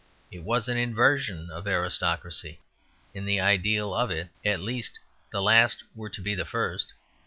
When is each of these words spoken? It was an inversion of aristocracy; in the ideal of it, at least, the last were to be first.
It 0.31 0.39
was 0.39 0.67
an 0.67 0.77
inversion 0.77 1.51
of 1.51 1.67
aristocracy; 1.67 2.59
in 3.13 3.23
the 3.25 3.39
ideal 3.39 3.93
of 3.93 4.09
it, 4.09 4.29
at 4.43 4.59
least, 4.59 4.97
the 5.31 5.43
last 5.43 5.83
were 5.95 6.09
to 6.09 6.21
be 6.23 6.35
first. 6.43 6.93